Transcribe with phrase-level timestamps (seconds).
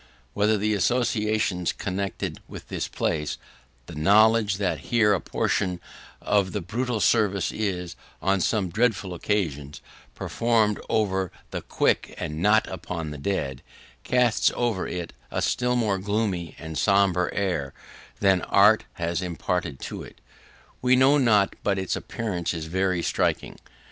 [0.33, 3.37] Whether the associations connected with the place
[3.85, 5.79] the knowledge that here a portion
[6.19, 9.79] of the burial service is, on some dreadful occasions,
[10.15, 13.61] performed over the quick and not upon the dead
[14.03, 17.71] cast over it a still more gloomy and sombre air
[18.21, 20.19] than art has imparted to it,
[20.81, 23.59] we know not, but its appearance is very striking.